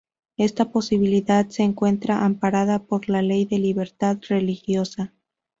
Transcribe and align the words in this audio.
Esta 0.37 0.71
posibilidad 0.71 1.47
se 1.49 1.61
encuentra 1.61 2.25
amparada 2.25 2.79
por 2.81 3.07
la 3.07 3.21
ley 3.21 3.45
de 3.45 3.59
libertad 3.59 4.17
religiosa. 4.29 5.13